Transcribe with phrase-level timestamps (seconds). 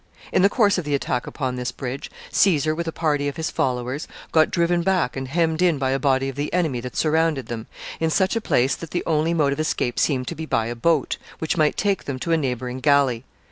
[0.31, 3.51] In the course of the attack upon this bridge, Caesar, with a party of his
[3.51, 7.45] followers, got driven back and hemmed in by a body of the enemy that surrounded
[7.45, 7.67] them,
[7.99, 10.75] in such a place that the only mode of escape seemed to be by a
[10.75, 13.25] boat, which might take them to a neighboring galley.